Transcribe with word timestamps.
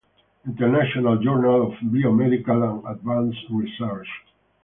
International 0.47 1.15
Journal 1.19 1.67
of 1.67 1.73
Biomedical 1.93 2.63
and 2.67 2.83
Advance 2.87 3.35
Research. 3.51 4.07